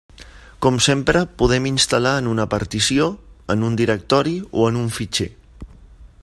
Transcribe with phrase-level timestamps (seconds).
[0.65, 3.07] Com sempre podem instal·lar en una partició,
[3.57, 5.29] en un directori o en un fitxer.